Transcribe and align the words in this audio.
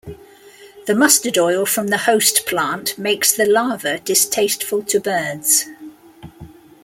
The 0.87 0.95
mustard 0.95 1.37
oil 1.37 1.63
from 1.63 1.89
the 1.89 1.99
host 1.99 2.47
plant 2.47 2.97
makes 2.97 3.33
the 3.33 3.45
larva 3.45 3.99
distasteful 3.99 4.81
to 4.85 4.99
birds. 4.99 5.65